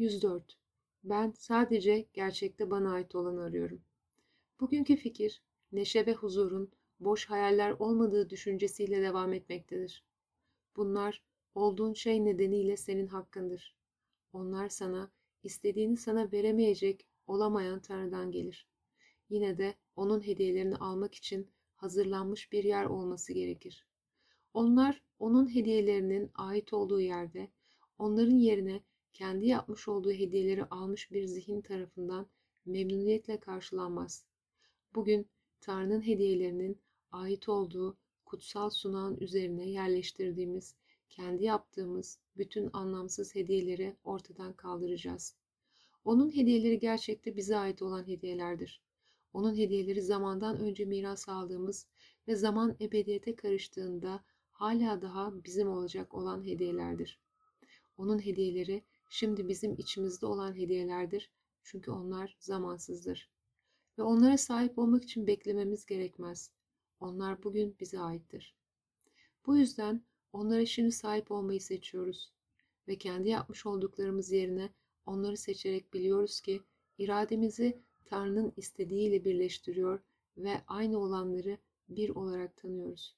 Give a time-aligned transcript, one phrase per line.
[0.00, 0.56] 104.
[1.04, 3.82] Ben sadece gerçekte bana ait olanı arıyorum.
[4.60, 5.42] Bugünkü fikir,
[5.72, 10.04] neşe ve huzurun boş hayaller olmadığı düşüncesiyle devam etmektedir.
[10.76, 11.22] Bunlar
[11.54, 13.76] olduğun şey nedeniyle senin hakkındır.
[14.32, 15.10] Onlar sana
[15.42, 18.66] istediğini sana veremeyecek, olamayan Tanrı'dan gelir.
[19.30, 23.86] Yine de onun hediyelerini almak için hazırlanmış bir yer olması gerekir.
[24.54, 27.48] Onlar onun hediyelerinin ait olduğu yerde,
[27.98, 28.82] onların yerine
[29.12, 32.26] kendi yapmış olduğu hediyeleri almış bir zihin tarafından
[32.66, 34.24] memnuniyetle karşılanmaz.
[34.94, 35.26] Bugün
[35.60, 36.78] Tanrı'nın hediyelerinin
[37.12, 40.74] ait olduğu kutsal sunağın üzerine yerleştirdiğimiz,
[41.08, 45.36] kendi yaptığımız bütün anlamsız hediyeleri ortadan kaldıracağız.
[46.04, 48.82] Onun hediyeleri gerçekte bize ait olan hediyelerdir.
[49.32, 51.86] Onun hediyeleri zamandan önce miras aldığımız
[52.28, 57.20] ve zaman ebediyete karıştığında hala daha bizim olacak olan hediyelerdir.
[57.98, 61.30] Onun hediyeleri şimdi bizim içimizde olan hediyelerdir
[61.62, 63.30] çünkü onlar zamansızdır.
[63.98, 66.50] Ve onlara sahip olmak için beklememiz gerekmez.
[67.00, 68.54] Onlar bugün bize aittir.
[69.46, 72.32] Bu yüzden onlara şimdi sahip olmayı seçiyoruz.
[72.88, 74.70] Ve kendi yapmış olduklarımız yerine
[75.06, 76.62] onları seçerek biliyoruz ki
[76.98, 80.00] irademizi Tanrı'nın istediğiyle birleştiriyor
[80.36, 81.58] ve aynı olanları
[81.88, 83.16] bir olarak tanıyoruz.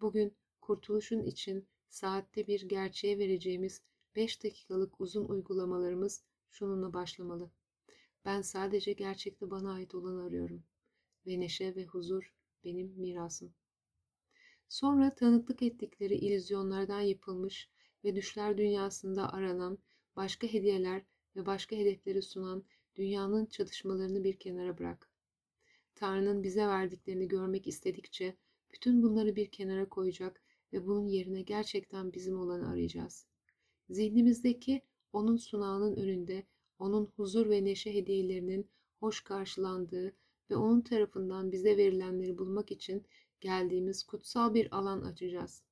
[0.00, 3.82] Bugün kurtuluşun için saatte bir gerçeğe vereceğimiz
[4.16, 7.50] 5 dakikalık uzun uygulamalarımız şununla başlamalı.
[8.24, 10.64] Ben sadece gerçekte bana ait olanı arıyorum
[11.26, 12.34] ve neşe ve huzur
[12.64, 13.54] benim mirasım.
[14.68, 17.70] Sonra tanıklık ettikleri illüzyonlardan yapılmış
[18.04, 19.78] ve düşler dünyasında aranan
[20.16, 21.02] başka hediyeler
[21.36, 22.64] ve başka hedefleri sunan
[22.96, 25.10] dünyanın çatışmalarını bir kenara bırak.
[25.94, 28.36] Tanrı'nın bize verdiklerini görmek istedikçe
[28.72, 33.26] bütün bunları bir kenara koyacak ve bunun yerine gerçekten bizim olanı arayacağız.
[33.90, 34.82] Zihnimizdeki
[35.12, 36.44] onun sunağının önünde
[36.78, 38.66] onun huzur ve neşe hediyelerinin
[39.00, 40.12] hoş karşılandığı
[40.50, 43.06] ve onun tarafından bize verilenleri bulmak için
[43.40, 45.62] geldiğimiz kutsal bir alan açacağız.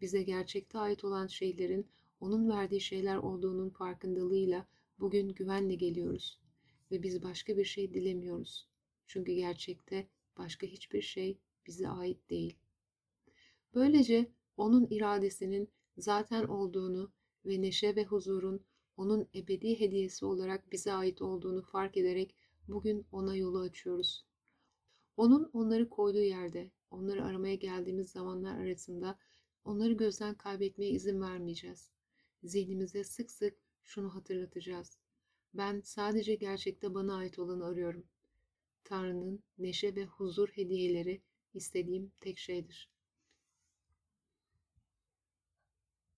[0.00, 1.86] Bize gerçekte ait olan şeylerin
[2.20, 4.66] onun verdiği şeyler olduğunun farkındalığıyla
[4.98, 6.38] bugün güvenle geliyoruz
[6.90, 8.68] ve biz başka bir şey dilemiyoruz.
[9.06, 10.06] Çünkü gerçekte
[10.38, 12.56] başka hiçbir şey bize ait değil.
[13.74, 17.12] Böylece onun iradesinin zaten olduğunu
[17.46, 18.60] ve neşe ve huzurun
[18.96, 22.34] onun ebedi hediyesi olarak bize ait olduğunu fark ederek
[22.68, 24.24] bugün ona yolu açıyoruz.
[25.16, 29.18] Onun onları koyduğu yerde, onları aramaya geldiğimiz zamanlar arasında
[29.64, 31.90] onları gözden kaybetmeye izin vermeyeceğiz.
[32.44, 34.98] Zihnimize sık sık şunu hatırlatacağız.
[35.54, 38.04] Ben sadece gerçekte bana ait olanı arıyorum.
[38.84, 41.22] Tanrı'nın neşe ve huzur hediyeleri
[41.54, 42.93] istediğim tek şeydir.